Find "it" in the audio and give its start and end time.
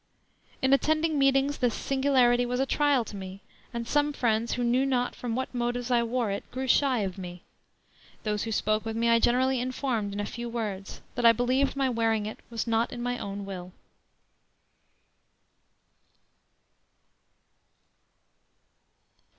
6.31-6.43, 12.25-12.39